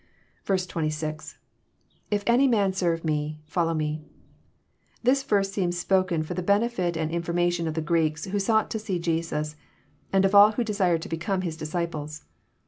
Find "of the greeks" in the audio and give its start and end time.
7.67-8.25